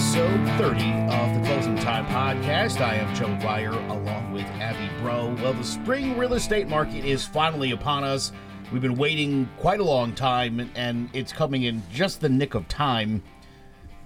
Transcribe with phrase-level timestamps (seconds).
[0.00, 2.80] episode 30 of the Closing Time Podcast.
[2.80, 5.36] I am Joe Dwyer along with Abby Bro.
[5.42, 8.32] Well, the spring real estate market is finally upon us.
[8.72, 12.66] We've been waiting quite a long time, and it's coming in just the nick of
[12.66, 13.22] time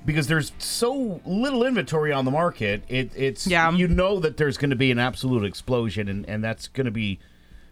[0.05, 2.83] because there's so little inventory on the market.
[2.89, 3.71] It, it's Yeah.
[3.71, 6.91] you know that there's going to be an absolute explosion, and, and that's going to
[6.91, 7.21] be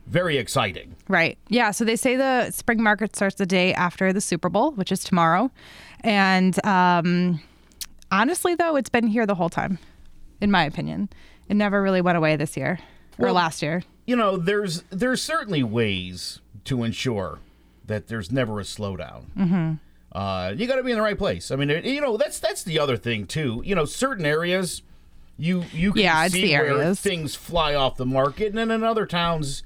[0.07, 0.95] very exciting.
[1.09, 1.39] Right.
[1.49, 1.73] Yeah.
[1.73, 5.03] So they say the spring market starts the day after the Super Bowl, which is
[5.03, 5.51] tomorrow.
[6.05, 7.41] And um,
[8.13, 9.79] honestly, though, it's been here the whole time,
[10.41, 11.09] in my opinion.
[11.49, 12.79] It never really went away this year
[13.19, 13.83] or Well- last year.
[14.07, 17.39] you know, there's there's certainly ways to ensure
[17.87, 19.25] that there's never a slowdown.
[19.37, 19.73] Mm-hmm.
[20.17, 21.51] Uh, you got to be in the right place.
[21.51, 23.63] I mean, you know, that's that's the other thing too.
[23.65, 24.83] You know, certain areas,
[25.39, 29.07] you you can Yeah, see where things fly off the market, and then in other
[29.07, 29.63] towns,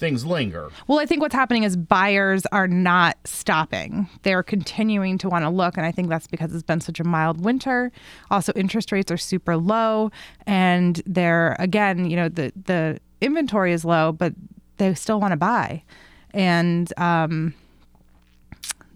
[0.00, 0.70] things linger.
[0.88, 4.08] Well, I think what's happening is buyers are not stopping.
[4.22, 5.76] They're continuing to want to look.
[5.76, 7.92] And I think that's because it's been such a mild winter.
[8.30, 10.10] Also, interest rates are super low.
[10.46, 14.32] And they're, again, you know, the, the inventory is low, but
[14.78, 15.84] they still want to buy.
[16.32, 17.54] And um,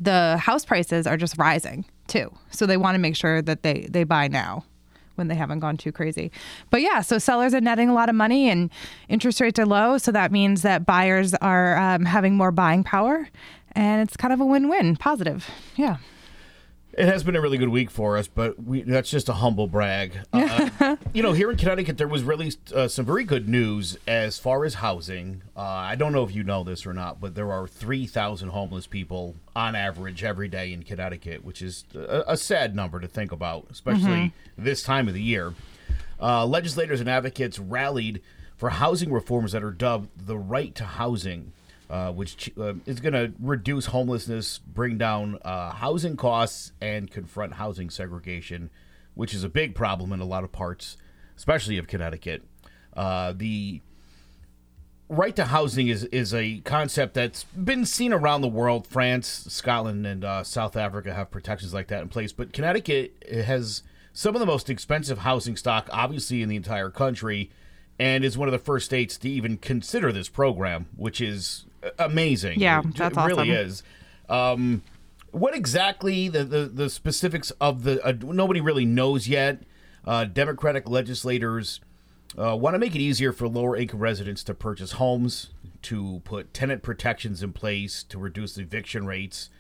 [0.01, 2.33] the house prices are just rising too.
[2.51, 4.65] So they want to make sure that they, they buy now
[5.17, 6.31] when they haven't gone too crazy.
[6.71, 8.71] But yeah, so sellers are netting a lot of money and
[9.09, 9.99] interest rates are low.
[9.99, 13.29] So that means that buyers are um, having more buying power.
[13.73, 15.51] And it's kind of a win win, positive.
[15.77, 15.97] Yeah.
[16.97, 19.67] It has been a really good week for us, but we, that's just a humble
[19.67, 20.13] brag.
[20.33, 24.39] Uh, you know, here in Connecticut, there was really uh, some very good news as
[24.39, 25.43] far as housing.
[25.57, 28.87] Uh, I don't know if you know this or not, but there are 3,000 homeless
[28.87, 33.33] people on average every day in Connecticut, which is a, a sad number to think
[33.33, 35.53] about, especially this time of the year.
[36.21, 38.23] Uh, legislators and advocates rallied
[38.57, 41.53] for housing reforms that are dubbed the right to housing,
[41.91, 47.55] uh, which uh, is going to reduce homelessness, bring down uh, housing costs, and confront
[47.55, 48.71] housing segregation,
[49.15, 50.97] which is a big problem in a lot of parts,
[51.37, 52.43] especially of Connecticut.
[52.97, 53.81] Uh, the
[55.09, 58.87] right to housing is, is a concept that's been seen around the world.
[58.87, 63.83] France, Scotland, and uh, South Africa have protections like that in place, but Connecticut has
[64.13, 67.51] some of the most expensive housing stock, obviously, in the entire country,
[67.99, 71.67] and is one of the first states to even consider this program, which is
[71.99, 72.61] amazing.
[72.61, 73.67] Yeah, that's it really awesome.
[73.67, 73.83] is.
[74.29, 74.83] Um,
[75.31, 79.63] what exactly the, the, the specifics of the uh, nobody really knows yet.
[80.07, 81.81] Uh, Democratic legislators
[82.39, 85.51] uh, want to make it easier for lower income residents to purchase homes,
[85.83, 89.51] to put tenant protections in place, to reduce eviction rates,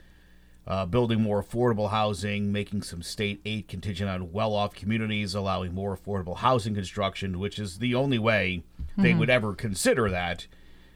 [0.66, 5.74] uh, building more affordable housing, making some state aid contingent on well off communities, allowing
[5.74, 8.62] more affordable housing construction, which is the only way
[8.96, 10.46] they would ever consider that,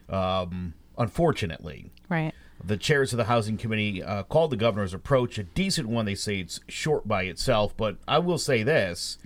[0.09, 1.93] um, unfortunately.
[2.09, 2.35] Right.
[2.63, 6.05] The chairs of the housing committee uh, called the governor's approach a decent one.
[6.05, 9.19] They say it's short by itself, but I will say this: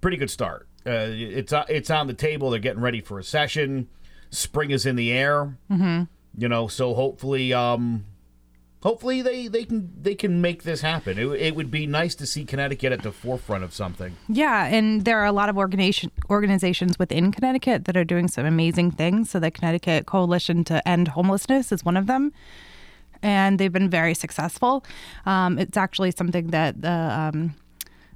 [0.00, 0.66] pretty good start.
[0.86, 2.50] Uh, it's uh, it's on the table.
[2.50, 3.88] They're getting ready for a session.
[4.30, 5.58] Spring is in the air.
[5.70, 6.04] Mm-hmm.
[6.38, 8.04] You know, so hopefully, um,
[8.82, 11.18] hopefully they, they can they can make this happen.
[11.18, 14.16] It, it would be nice to see Connecticut at the forefront of something.
[14.28, 18.46] Yeah, and there are a lot of organization organizations within Connecticut that are doing some
[18.46, 19.30] amazing things.
[19.30, 22.32] So the Connecticut Coalition to End Homelessness is one of them,
[23.22, 24.84] and they've been very successful.
[25.24, 27.54] Um, it's actually something that the um,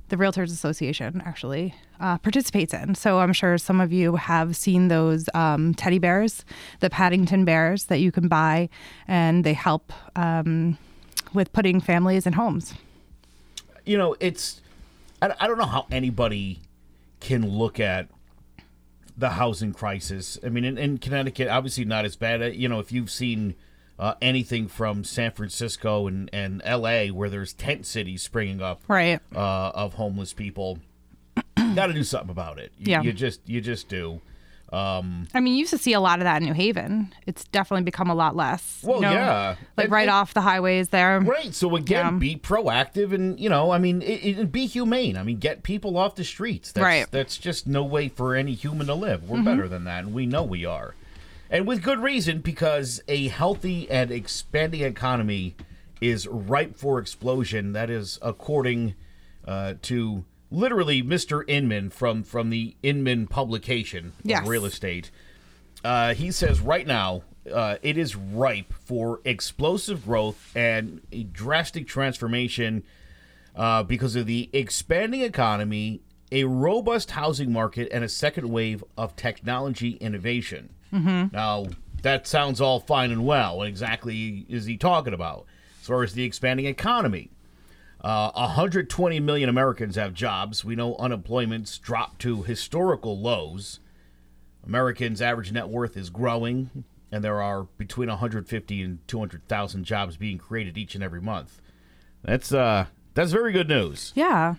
[0.08, 2.94] the Realtors Association actually uh, participates in.
[2.94, 6.44] So I'm sure some of you have seen those um, teddy bears,
[6.80, 8.68] the Paddington bears that you can buy,
[9.06, 10.78] and they help um,
[11.32, 12.74] with putting families in homes.
[13.84, 14.60] you know, it's
[15.22, 16.60] I, I don't know how anybody
[17.20, 18.08] can look at
[19.16, 20.38] the housing crisis.
[20.44, 22.54] I mean, in, in Connecticut, obviously not as bad.
[22.56, 23.54] You know, if you've seen
[23.98, 29.20] uh, anything from San Francisco and, and L.A., where there's tent cities springing up Right.
[29.34, 30.78] uh, of homeless people,
[31.74, 32.72] got to do something about it.
[32.78, 33.02] You, Yeah.
[33.02, 34.20] you just you just do.
[34.72, 37.12] Um, I mean, you used to see a lot of that in New Haven.
[37.26, 38.80] It's definitely become a lot less.
[38.84, 39.12] Well, you know?
[39.12, 39.56] yeah.
[39.76, 41.18] Like And- right and- off the highways there.
[41.20, 41.52] Right.
[41.52, 42.18] So again, Yeah.
[42.18, 45.16] be proactive and you know, I mean, it, it, be humane.
[45.16, 46.70] I mean, get people off the streets.
[46.70, 47.06] That's, Right.
[47.10, 49.28] That's just no way for any human to live.
[49.28, 50.94] We're better than that, and we know we are,
[51.50, 55.56] and with good reason because a healthy and expanding economy
[56.00, 57.72] is ripe for explosion.
[57.72, 58.94] That is according
[59.48, 61.42] uh, to literally Mr.
[61.48, 64.42] Inman from from the Inman publication Yes.
[64.42, 65.10] of real estate.
[65.84, 71.86] Uh, he says right now uh, it is ripe for explosive growth and a drastic
[71.86, 72.82] transformation
[73.56, 76.00] uh, because of the expanding economy,
[76.30, 80.70] a robust housing market, and a second wave of technology innovation.
[80.92, 81.34] Mm-hmm.
[81.34, 81.66] Now,
[82.02, 83.56] that sounds all fine and well.
[83.58, 85.46] What exactly is he talking about
[85.80, 87.30] as far as the expanding economy?
[88.02, 90.64] Uh, 120 million Americans have jobs.
[90.64, 93.80] We know unemployment's dropped to historical lows.
[94.66, 100.38] Americans' average net worth is growing, and there are between 150 and 200,000 jobs being
[100.38, 101.60] created each and every month.
[102.22, 104.12] That's uh, that's very good news.
[104.14, 104.56] Yeah.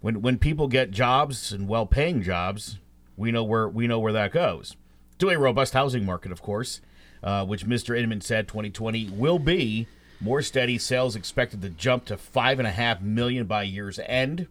[0.00, 2.78] When when people get jobs and well-paying jobs,
[3.16, 4.76] we know where we know where that goes.
[5.18, 6.80] To a robust housing market, of course,
[7.22, 7.96] uh, which Mr.
[7.96, 9.86] Inman said 2020 will be
[10.22, 10.78] more steady.
[10.78, 14.46] Sales expected to jump to five and a half million by year's end.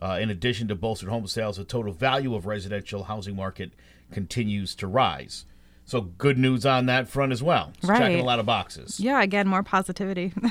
[0.00, 3.70] Uh, in addition to bolstered home sales, the total value of residential housing market
[4.10, 5.44] continues to rise.
[5.84, 7.72] So good news on that front as well.
[7.78, 8.98] It's checking a lot of boxes.
[8.98, 9.22] Yeah.
[9.22, 10.32] Again, more positivity.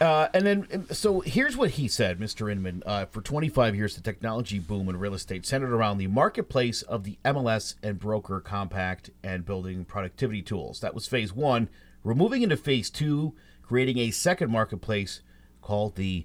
[0.00, 2.50] Uh, and then, so here's what he said, Mr.
[2.50, 2.82] Inman.
[2.86, 7.04] Uh, for 25 years, the technology boom in real estate centered around the marketplace of
[7.04, 10.80] the MLS and broker compact and building productivity tools.
[10.80, 11.68] That was phase one.
[12.02, 13.34] We're moving into phase two,
[13.70, 15.22] creating a second marketplace
[15.62, 16.24] called the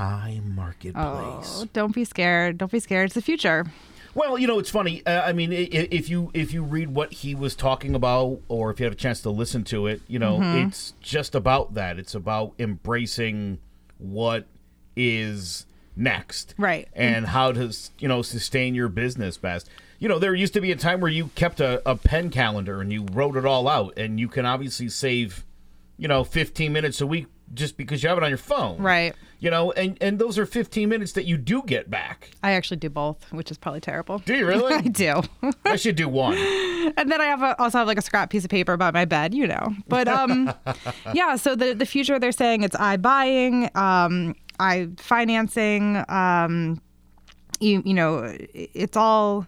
[0.00, 0.92] iMarketplace.
[0.96, 2.58] oh, don't be scared.
[2.58, 3.06] Don't be scared.
[3.06, 3.64] It's the future.
[4.12, 5.06] Well, you know, it's funny.
[5.06, 8.80] Uh, I mean, if you if you read what he was talking about, or if
[8.80, 11.96] you have a chance to listen to it, you know, it's just about that.
[11.96, 13.58] It's about embracing
[13.98, 14.46] what
[14.96, 16.88] is next, Right.
[16.92, 19.68] And how to you know sustain your business best.
[20.00, 22.80] You know, there used to be a time where you kept a, a pen calendar
[22.80, 25.44] and you wrote it all out, and you can obviously save,
[25.96, 29.14] you know, fifteen minutes a week just because you have it on your phone, Right.
[29.38, 32.30] You know, and and those are fifteen minutes that you do get back.
[32.42, 34.18] I actually do both, which is probably terrible.
[34.20, 34.72] Do you really?
[34.74, 35.20] I do.
[35.66, 36.34] I should do one.
[36.96, 39.04] and then I have a, also have like a scrap piece of paper about my
[39.04, 39.74] bed, you know.
[39.86, 40.50] But um,
[41.14, 41.36] yeah.
[41.36, 46.80] So the the future they're saying it's iBuying, um, i financing, um,
[47.60, 49.46] you you know, it's all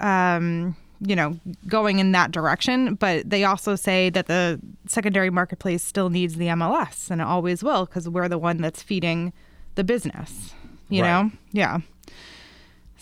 [0.00, 2.94] um, you know going in that direction.
[2.94, 7.62] But they also say that the secondary marketplace still needs the MLS, and it always
[7.62, 9.32] will because we're the one that's feeding
[9.74, 10.54] the business.
[10.88, 11.22] You Right.
[11.22, 11.78] know, yeah.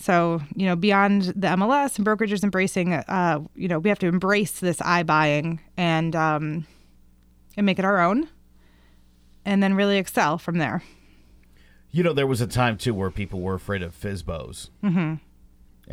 [0.00, 4.06] So, you know, beyond the MLS and brokerages embracing, uh, you know, we have to
[4.06, 6.66] embrace this iBuying and um,
[7.56, 8.28] and make it our own,
[9.44, 10.82] and then really excel from there.
[11.90, 15.14] You know, there was a time too where people were afraid of FSBOs, mm-hmm.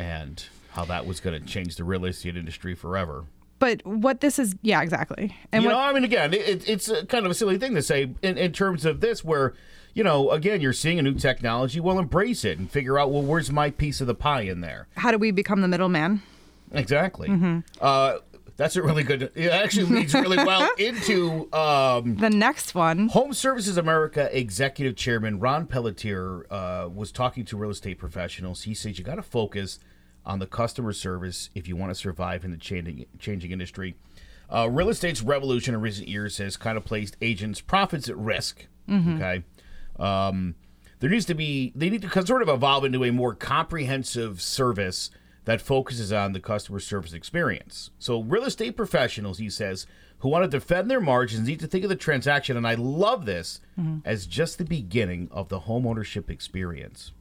[0.00, 3.24] and how that was going to change the real estate industry forever.
[3.58, 5.34] But what this is, yeah, exactly.
[5.50, 7.74] And you what, know, I mean, again, it, it's a kind of a silly thing
[7.74, 9.54] to say in, in terms of this, where
[9.94, 11.80] you know, again, you're seeing a new technology.
[11.80, 14.88] Well, embrace it and figure out well, where's my piece of the pie in there?
[14.94, 16.22] how do we become the middleman?
[16.72, 17.28] Exactly.
[17.28, 17.60] Mm-hmm.
[17.80, 18.18] Uh,
[18.58, 19.30] that's a really good.
[19.34, 25.38] It actually leads really well into um, The next one, Home Services America Executive Chairman
[25.40, 28.64] Ron Peltier uh, was talking to real estate professionals.
[28.64, 29.78] He says you got to focus
[30.26, 33.94] on the customer service if you want to survive in the changing, changing industry.
[34.52, 38.66] Uh, real estate's revolution in recent years has kind of placed agents' profits at risk.
[39.16, 39.44] Okay.
[39.98, 40.54] Um,
[41.00, 45.10] there needs to be, they need to sort of evolve into a more comprehensive service
[45.44, 47.90] that focuses on the customer service experience.
[47.98, 49.86] So, real estate professionals, he says,
[50.18, 53.26] who want to defend their margins need to think of the transaction, and I love
[53.26, 53.60] this,
[54.04, 57.12] as just the beginning of the home ownership experience.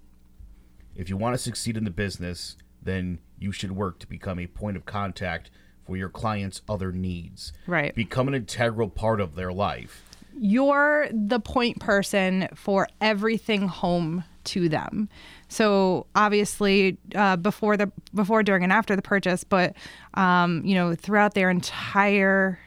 [0.95, 4.47] If you want to succeed in the business, then you should work to become a
[4.47, 5.51] point of contact
[5.85, 7.51] for your clients' other needs.
[7.67, 7.93] Right.
[7.93, 10.03] Become an integral part of their life.
[10.37, 15.09] you're the point person for everything home to them.
[15.47, 19.75] So obviously, uh, before the before, during, and after the purchase, but
[20.15, 22.59] um, you know, throughout their entire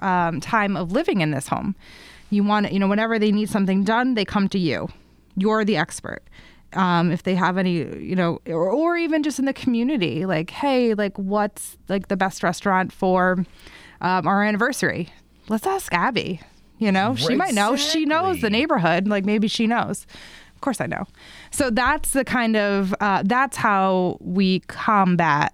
[0.00, 1.74] um, time of living in this home,
[2.30, 4.88] you want you know, whenever they need something done, they come to you.
[5.36, 6.22] You're the expert.
[6.74, 10.50] Um, if they have any, you know, or, or even just in the community, like,
[10.50, 13.44] hey, like, what's like the best restaurant for
[14.00, 15.08] um, our anniversary?
[15.48, 16.40] Let's ask Abby.
[16.78, 17.76] You know, she might know.
[17.76, 19.06] She knows the neighborhood.
[19.06, 20.06] Like maybe she knows.
[20.54, 21.06] Of course, I know.
[21.50, 25.52] So that's the kind of uh, that's how we combat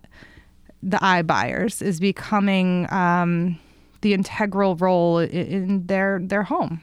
[0.82, 3.58] the iBuyers is becoming um,
[4.02, 6.80] the integral role in, in their their home.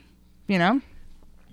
[0.47, 0.81] You know.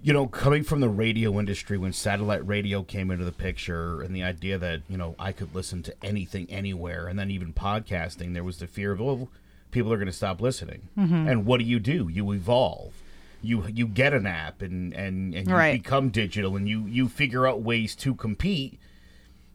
[0.03, 4.15] You know, coming from the radio industry when satellite radio came into the picture and
[4.17, 8.33] the idea that, you know, I could listen to anything anywhere and then even podcasting,
[8.33, 9.29] there was the fear of, oh,
[9.71, 10.89] people are going to stop listening.
[10.99, 11.29] Mm-hmm.
[11.29, 12.09] And what do you do?
[12.09, 12.95] You evolve.
[13.43, 15.83] You you get an app and and, and you Right.
[15.83, 18.79] become digital and you you figure out ways to compete.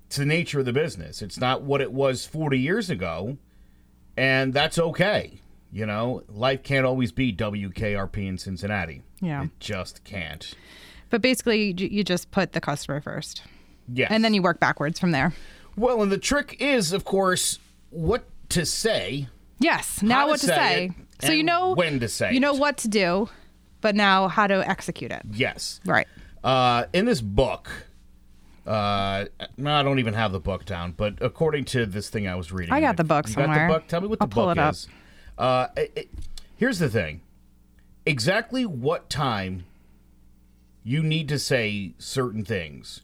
[0.08, 1.22] It's the nature of the business.
[1.22, 3.38] It's not what it was 40 years ago,
[4.18, 5.40] and that's okay.
[5.72, 9.02] You know, life can't always be WKRP in Cincinnati.
[9.22, 9.44] Yeah.
[9.44, 10.54] It just can't.
[11.10, 13.44] But basically, you, you just put the customer first,
[13.94, 14.10] Yes.
[14.12, 15.34] and then you work backwards from there.
[15.78, 17.60] Well, and the trick is, of course,
[17.92, 19.28] what to say.
[19.60, 20.02] Yes.
[20.02, 21.28] Now what to say say?
[21.28, 22.60] So you know when to say You know it.
[22.60, 23.30] what to do,
[23.82, 25.22] but now how to execute it.
[25.32, 25.80] Yes.
[25.86, 26.08] Right.
[26.44, 27.70] Uh, in this book,
[28.68, 29.26] uh,
[29.66, 32.74] I don't even have the book down, but according to this thing I was reading,
[32.74, 33.68] I got the book you got somewhere.
[33.68, 33.88] the book.
[33.88, 34.88] Tell me what I'll the book is.
[35.38, 36.10] Uh, it, it-
[36.58, 37.22] here's the thing:
[38.06, 39.66] exactly what time
[40.84, 43.02] you need to say certain things.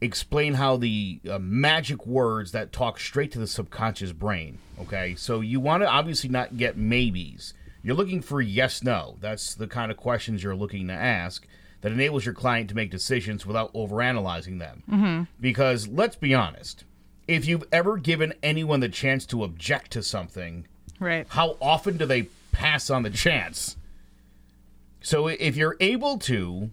[0.00, 4.58] Explain how the uh, magic words that talk straight to the subconscious brain.
[4.80, 7.54] Okay, so you want to obviously not get maybes.
[7.82, 9.16] You're looking for yes, no.
[9.20, 11.46] That's the kind of questions you're looking to ask
[11.82, 14.82] that enables your client to make decisions without overanalyzing them.
[14.90, 15.22] Mm-hmm.
[15.40, 16.84] Because let's be honest,
[17.28, 20.66] if you've ever given anyone the chance to object to something,
[20.98, 21.26] Right.
[21.28, 23.76] how often do they pass on the chance?
[25.04, 26.70] So if you're able to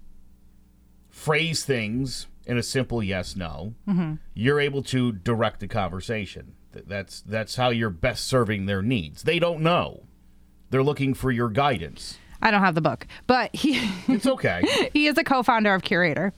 [1.09, 4.13] phrase things in a simple yes no, mm-hmm.
[4.33, 6.53] you're able to direct the conversation.
[6.71, 9.23] That's that's how you're best serving their needs.
[9.23, 10.03] They don't know.
[10.69, 12.17] They're looking for your guidance.
[12.41, 14.89] I don't have the book, but he It's okay.
[14.93, 16.31] he is a co-founder of Curaytor.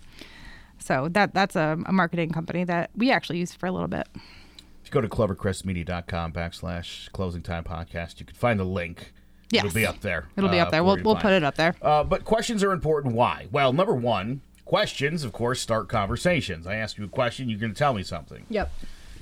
[0.79, 4.07] So that that's a, a marketing company that we actually used for a little bit.
[4.15, 9.13] if you go to clevercrestmedia.com backslash closing time podcast, you can find the link.
[9.51, 9.65] Yes.
[9.65, 10.27] It'll be up there.
[10.35, 10.79] It'll be uh, up there.
[10.81, 11.75] for We'll we'll put it up there.
[11.81, 13.13] Uh, but questions are important.
[13.13, 13.47] Why?
[13.51, 16.65] Well, number one, questions, of course, start conversations.
[16.65, 18.45] I ask you a question, you're going to tell me something.
[18.49, 18.71] Yep.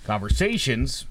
[0.06, 1.06] Conversations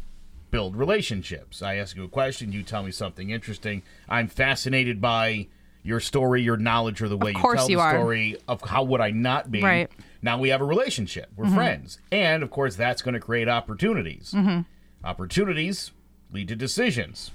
[0.51, 1.63] build relationships.
[1.63, 3.83] I ask you a question, you tell me something interesting.
[4.09, 5.49] I'm fascinated by
[5.83, 7.95] your story, your knowledge, or the way you tell you the are.
[7.95, 8.37] story.
[8.49, 9.63] Of how would I not be?
[9.63, 9.91] Right.
[9.91, 10.03] Mm-hmm.
[10.23, 11.31] Now we have a relationship.
[11.37, 14.33] We're friends, and of course, that's going to create opportunities.
[14.37, 14.61] Mm-hmm.
[15.07, 15.93] Opportunities
[16.31, 17.31] lead to decisions.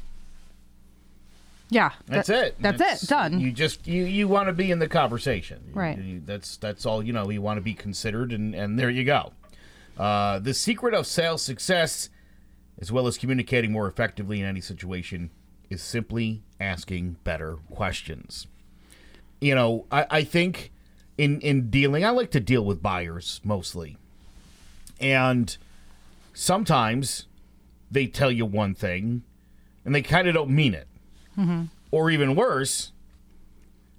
[1.69, 1.91] Yeah.
[2.05, 2.55] That's that- it.
[2.59, 3.07] That's, it.
[3.09, 3.39] Done.
[3.39, 5.97] You just you you want to be in the conversation, Right.
[5.97, 7.29] You- that's that's all you know.
[7.29, 9.33] You want to be considered, and and there you go.
[9.97, 12.09] Uh, the secret of sales success,
[12.79, 15.31] as well as communicating more effectively in any situation,
[15.69, 18.45] is simply asking better questions.
[19.41, 20.71] You know, I, I think
[21.17, 23.97] in in dealing, I like to deal with buyers mostly,
[24.99, 25.55] and
[26.33, 27.25] sometimes
[27.89, 29.23] they tell you one thing,
[29.83, 30.87] and they kind of don't mean it.
[31.91, 32.91] Or even worse,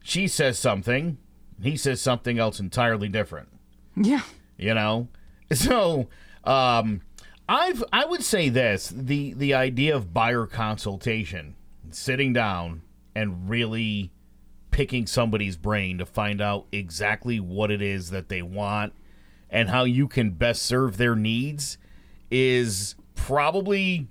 [0.02, 1.18] she says something,
[1.62, 3.48] he says something else entirely different.
[3.96, 4.22] yeah.
[4.58, 5.08] You know,
[5.52, 6.08] so
[6.44, 7.02] um,
[7.48, 11.54] I've I would say this: the the idea of buyer consultation,
[11.90, 12.82] sitting down
[13.14, 14.12] and really
[14.70, 18.92] picking somebody's brain to find out exactly what it is that they want
[19.48, 21.78] and how you can best serve their needs,
[22.30, 24.08] is probably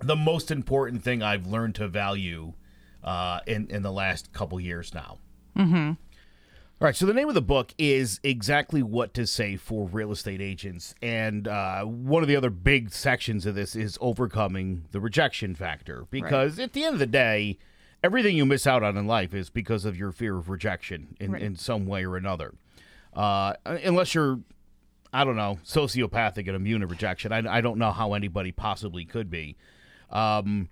[0.00, 2.54] the most important thing I've learned to value
[3.04, 5.18] uh, in in the last couple years now.
[6.80, 10.12] All right, so the name of the book is exactly what to say for real
[10.12, 15.00] estate agents, and uh, one of the other big sections of this is overcoming the
[15.00, 16.06] rejection factor.
[16.08, 17.58] Because at the end of the day,
[18.04, 21.32] everything you miss out on in life is because of your fear of rejection in,
[21.32, 21.42] Right.
[21.42, 22.54] in some way or another.
[23.12, 24.38] Uh, unless you're,
[25.12, 29.04] I don't know, sociopathic and immune to rejection, I, I don't know how anybody possibly
[29.04, 29.56] could be.
[30.10, 30.68] Um,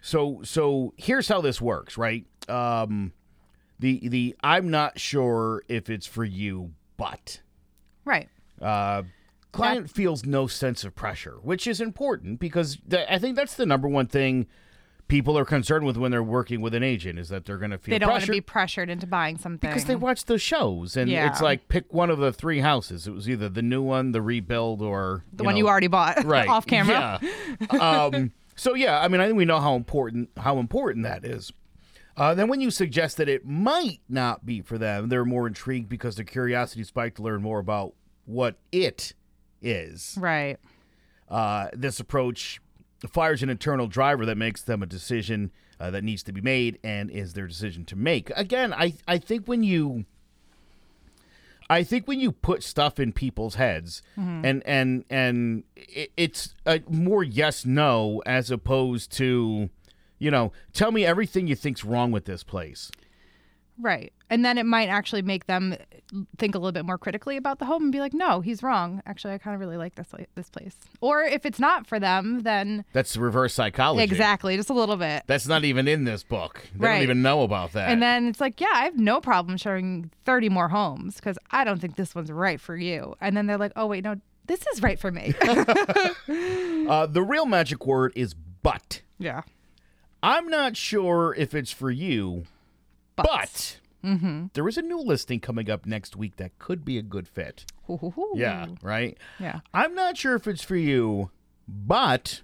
[0.00, 2.24] so so here's how this works, right?
[2.48, 3.12] Um,
[3.78, 7.40] the the I'm not sure if it's for you, but
[8.04, 8.28] Right.
[8.60, 9.02] uh,
[9.52, 13.66] client feels no sense of pressure, which is important because th- I think that's the
[13.66, 14.46] number one thing
[15.08, 17.78] people are concerned with when they're working with an agent is that they're going to
[17.78, 19.68] feel They don't want to be pressured into buying something.
[19.70, 21.30] because they watch the shows and Yeah.
[21.30, 23.06] it's like pick one of the three houses.
[23.06, 26.46] It was either the new one, the rebuild, or the one you already bought right
[26.48, 27.20] off camera.
[27.22, 27.78] Yeah.
[27.78, 31.52] um, so yeah, I mean, I think we know how important how important that is.
[32.16, 35.88] Uh, then when you suggest that it might not be for them, they're more intrigued
[35.88, 39.14] because their curiosity spiked to learn more about what it
[39.62, 40.16] is.
[40.18, 40.56] Right.
[41.28, 42.60] Uh, this approach
[43.08, 46.80] fires an internal driver that makes them a decision uh, that needs to be made
[46.82, 48.30] and is their decision to make.
[48.34, 50.04] Again, I I think when you
[51.70, 54.44] I think when you put stuff in people's heads mm-hmm.
[54.44, 59.68] and and and it, it's a more yes no as opposed to
[60.18, 62.90] you know tell me everything you think's wrong with this place.
[63.80, 64.12] Right.
[64.30, 65.74] And then it might actually make them
[66.36, 69.00] think a little bit more critically about the home and be like, "No, he's wrong.
[69.06, 72.40] Actually, I kind of really like this this place." Or if it's not for them,
[72.42, 74.02] then That's reverse psychology.
[74.02, 75.22] exactly, just a little bit.
[75.26, 76.66] That's not even in this book.
[76.74, 76.94] They Right.
[76.94, 77.88] don't even know about that.
[77.90, 81.64] And then it's like, "Yeah, I have no problem showing 30 more homes because I
[81.64, 84.16] don't think this one's right for you." And then they're like, "Oh, wait, no,
[84.46, 85.32] this is right for me."
[86.88, 89.02] uh, the real magic word is but.
[89.18, 89.42] yeah.
[90.20, 92.44] I'm not sure if it's for you,
[93.22, 93.80] but
[94.52, 97.64] there is a new listing coming up next week that could be a good fit.
[97.84, 98.32] Hoo-hoo-hoo.
[98.36, 99.18] Yeah, right?
[99.38, 99.60] Yeah.
[99.74, 101.30] I'm not sure if it's for you,
[101.66, 102.42] but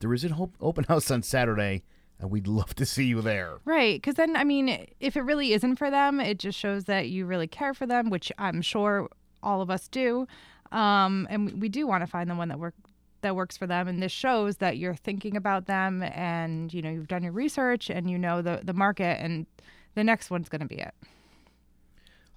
[0.00, 1.82] there is an open house on Saturday
[2.20, 3.58] and we'd love to see you there.
[3.64, 4.00] Right.
[4.00, 7.26] Because then, I mean, if it really isn't for them, it just shows that you
[7.26, 9.08] really care for them, which I'm sure
[9.42, 10.26] all of us do.
[10.72, 12.74] Um, and we do want to find the one that work
[13.22, 13.88] that works for them.
[13.88, 17.88] And this shows that you're thinking about them and, you know, you've done your research
[17.88, 19.46] and you know the, the market and
[19.94, 20.94] the next one's going to be it.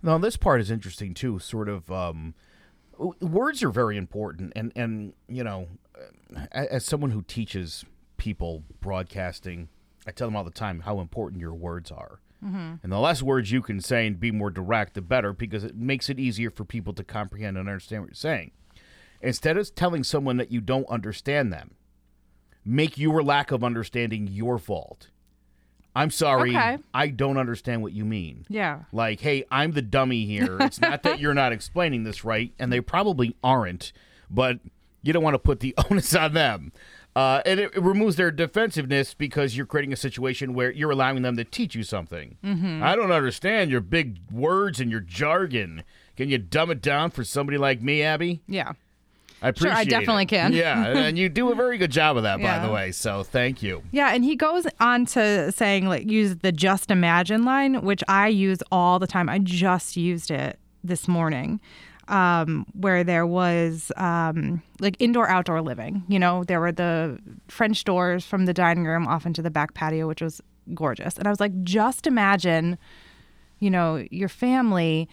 [0.02, 1.40] Now, this part is interesting too.
[1.40, 2.36] Sort of, um,
[3.20, 5.68] words are very important, and and you know,
[6.52, 7.84] as someone who teaches
[8.18, 9.70] people broadcasting,
[10.06, 12.20] I tell them all the time how important your words are.
[12.84, 15.76] And the less words you can say and be more direct, the better, because it
[15.76, 18.52] makes it easier for people to comprehend and understand what you're saying.
[19.22, 21.72] Instead of telling someone that you don't understand them,
[22.64, 25.10] make your lack of understanding your fault.
[25.98, 26.78] I'm sorry, Okay.
[26.94, 28.46] I don't understand what you mean.
[28.50, 28.84] Yeah.
[28.92, 30.58] Like, hey, I'm the dummy here.
[30.62, 33.92] It's not that you're not explaining this right, and they probably aren't,
[34.30, 34.60] but
[35.02, 36.72] you don't want to put the onus on them.
[37.16, 41.24] Uh, and it, it removes their defensiveness because you're creating a situation where you're allowing
[41.24, 42.38] them to teach you something.
[42.44, 42.84] Mm-hmm.
[42.84, 45.84] I don't understand your big words and your jargon.
[46.16, 48.44] Can you dumb it down for somebody like me, Abby?
[48.48, 48.74] Yeah.
[49.42, 49.72] I appreciate.
[49.72, 50.30] Sure, I definitely it.
[50.30, 50.54] can.
[50.54, 52.66] Yeah, and you do a very good job of that, by Yeah.
[52.66, 52.92] the way.
[52.92, 53.84] So thank you.
[53.92, 58.28] Yeah, and he goes on to saying like use the just imagine line, which I
[58.30, 59.30] use all the time.
[59.30, 61.60] I just used it this morning.
[62.10, 66.04] Um, where there was um, like indoor outdoor living.
[66.08, 69.74] You know, there were the French doors from the dining room off into the back
[69.74, 70.40] patio, which was
[70.74, 71.18] gorgeous.
[71.18, 72.78] And I was like, just imagine,
[73.60, 75.10] you know, your family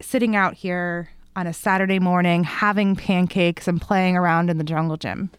[0.00, 4.96] sitting out here on a Saturday morning having pancakes and playing around in the jungle
[4.96, 5.30] gym.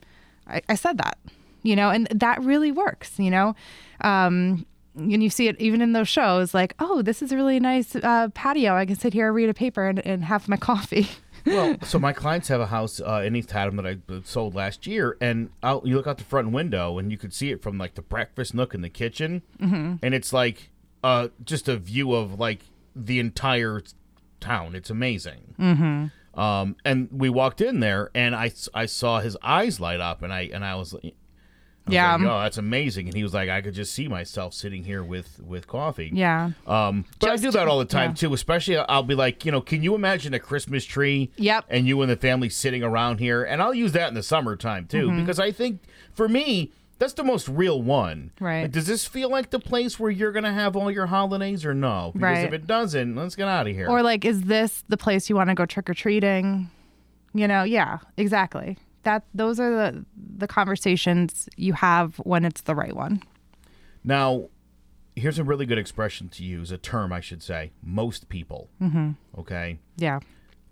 [0.48, 1.18] I, I said that,
[1.64, 3.56] you know, and that really works, you know.
[4.02, 7.60] Um, and you see it even in those shows, like, oh, this is a really
[7.60, 8.76] nice uh, patio.
[8.76, 11.08] I can sit here, read a paper, and, and have my coffee.
[11.46, 14.86] Well, so my clients have a house uh, in East Haddam that I sold last
[14.86, 17.78] year, and out, you look out the front window and you could see it from
[17.78, 19.96] like the breakfast nook in the kitchen, mm-hmm.
[20.04, 20.70] and it's like
[21.04, 23.82] uh, just a view of like the entire
[24.42, 24.76] town.
[24.76, 25.56] It's amazing.
[25.60, 26.40] Mm-hmm.
[26.40, 30.34] Um, and we walked in there, and I, I saw his eyes light up, and
[30.34, 30.94] I and I was.
[30.94, 32.14] I was Yeah.
[32.16, 33.08] like, oh, that's amazing.
[33.08, 36.12] And he was like, I could just see myself sitting here with with coffee.
[36.14, 36.52] yeah.
[36.68, 38.16] Um, but I do that all the time yeah.
[38.16, 38.34] too.
[38.36, 41.32] Especially, I'll be like, you know, can you imagine a Christmas tree?
[41.38, 41.66] Yep.
[41.70, 44.86] And you and the family sitting around here, and I'll use that in the summertime
[44.86, 45.22] too, Mm-hmm.
[45.22, 45.80] because I think
[46.14, 48.30] for me that's the most real one.
[48.40, 48.62] Right.
[48.62, 51.74] Like, does this feel like the place where you're gonna have all your holidays or
[51.74, 52.12] no?
[52.14, 53.90] Because if it doesn't, let's get out of here.
[53.90, 56.70] Or like, is this the place you want to go trick or treating?
[57.34, 58.78] You know, yeah, exactly.
[59.02, 60.06] That those are the
[60.38, 63.24] the conversations you have when it's the right one.
[64.04, 64.50] now,
[65.16, 67.72] here's a really good expression to use, a term I should say.
[67.82, 68.70] Most people.
[68.80, 69.12] Mm-hmm.
[69.40, 69.80] Okay.
[69.98, 70.20] Yeah.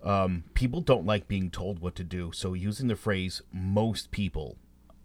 [0.04, 2.30] um, people don't like being told what to do.
[2.32, 4.56] So using the phrase "most people"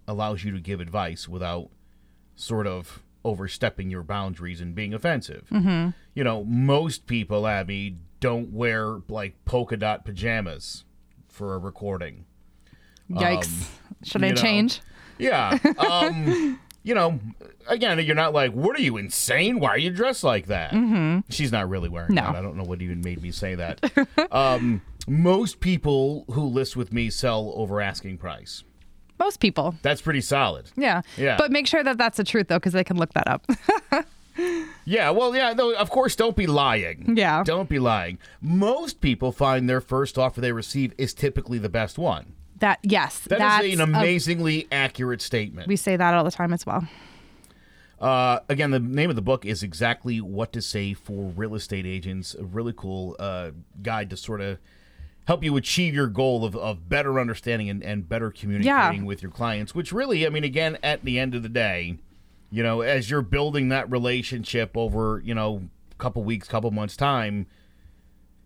[0.08, 1.70] allows you to give advice without
[2.36, 5.48] sort of overstepping your boundaries and being offensive.
[5.52, 5.90] Mm-hmm.
[6.14, 10.84] You know, most people, Abby, don't wear like polka dot pajamas
[11.28, 12.26] for a recording.
[13.10, 13.70] Yikes.
[14.04, 14.42] Should I Um, know.
[14.42, 14.82] change?
[15.18, 15.58] Yeah.
[15.80, 17.20] Um, you know,
[17.68, 19.60] again, you're not like, what are you insane?
[19.60, 20.72] Why are you dressed like that?
[20.72, 21.22] Mm-hmm.
[21.32, 22.22] She's not really wearing No.
[22.22, 22.36] that.
[22.36, 23.80] I don't know what even made me say that.
[24.32, 28.64] um, most people who list with me sell over asking price.
[29.20, 29.76] Most people.
[29.82, 30.72] That's pretty solid.
[30.76, 31.02] Yeah.
[31.18, 31.38] Yeah.
[31.38, 33.46] But make sure that that's the truth though, because they can look that up.
[34.88, 37.16] Yeah, well, yeah, no, of course, don't be lying.
[37.18, 37.42] Yeah.
[37.46, 38.20] Don't be lying.
[38.42, 42.34] Most people find their first offer they receive is typically the best one.
[42.60, 45.70] that yes, That that's is an a- amazingly accurate statement.
[45.70, 46.86] we say that all the time as well.
[48.00, 51.86] Uh, again, the name of the book is exactly what to say for real estate
[51.86, 52.36] agents.
[52.36, 53.52] A really cool uh,
[53.82, 54.60] guide to sort of
[55.26, 59.32] help you achieve your goal of, of better understanding and, and better communicating with your
[59.32, 59.74] clients.
[59.76, 61.98] Which really, I mean, again, at the end of the day,
[62.52, 66.96] you know, as you're building that relationship over, you know, a couple weeks, couple months
[66.96, 67.48] time,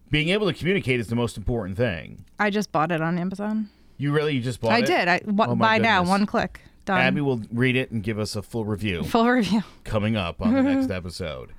[0.10, 2.26] being able to communicate is the most important thing.
[2.40, 3.70] I just bought it on Amazon.
[3.98, 4.76] You really you just bought it?
[4.76, 4.86] I it?
[4.86, 5.08] did.
[5.08, 7.00] I w- Oh, buy now, one click, done.
[7.02, 9.04] Abby will read it and give us a full review.
[9.04, 9.62] Full review.
[9.84, 11.52] coming up on the next episode.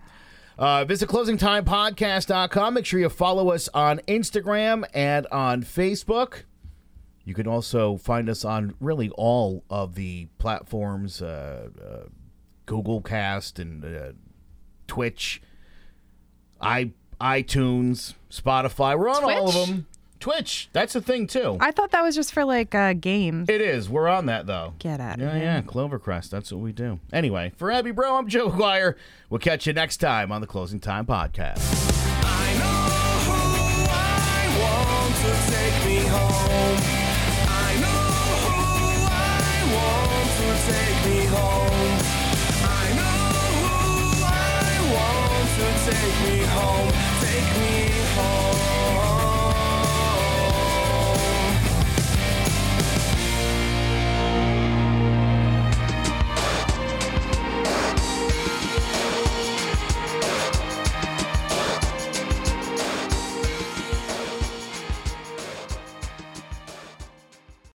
[0.59, 2.75] Uh, visit closingtimepodcast.com.
[2.75, 6.43] Make sure you follow us on Instagram and on Facebook.
[7.25, 12.09] You can also find us on really all of the platforms uh, uh,
[12.67, 14.13] Google Cast and uh,
[14.87, 15.43] Twitch,
[16.61, 18.99] i iTunes, Spotify.
[18.99, 19.87] We're on all of them.
[20.21, 20.69] Twitch.
[20.73, 21.57] That's a thing too.
[21.61, 23.49] I thought that was just for like uh, games.
[23.49, 23.89] It is.
[23.89, 24.75] We're on that though.
[24.79, 25.19] Get out.
[25.19, 25.63] Yeah, yeah.
[25.63, 26.31] Clovercrest.
[26.31, 27.01] That's what we do.
[27.13, 28.95] Anyway, for Abby Bro, I'm Joe McGuire.
[29.29, 31.59] We'll catch you next time on the Closing Time Podcast.
[45.81, 48.70] Take me home, take me home